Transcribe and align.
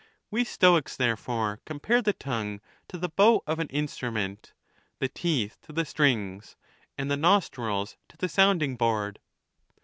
We 0.31 0.45
Stoics, 0.45 0.95
there 0.97 1.15
fore, 1.15 1.59
compare 1.63 2.01
the 2.01 2.11
tongue 2.13 2.59
to 2.87 2.97
the 2.97 3.07
bow 3.09 3.43
of 3.45 3.59
an 3.59 3.67
instrument, 3.67 4.51
the 4.97 5.07
teeth 5.07 5.59
to 5.61 5.71
the 5.73 5.85
strings, 5.85 6.55
and 6.97 7.11
the 7.11 7.15
nostrils 7.17 7.97
to 8.09 8.17
the 8.17 8.27
sounding 8.27 8.77
board. 8.77 9.19